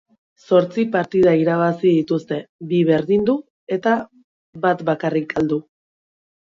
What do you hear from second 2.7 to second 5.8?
bi berdindu eta bat bakarrik galdu.